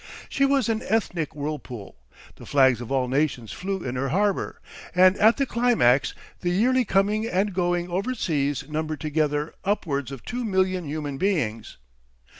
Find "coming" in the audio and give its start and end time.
6.85-7.27